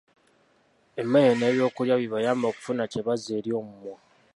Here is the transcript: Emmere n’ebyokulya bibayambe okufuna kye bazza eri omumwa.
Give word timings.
Emmere 1.01 1.33
n’ebyokulya 1.37 1.95
bibayambe 2.01 2.45
okufuna 2.47 2.83
kye 2.91 3.01
bazza 3.05 3.31
eri 3.39 3.51
omumwa. 3.59 3.97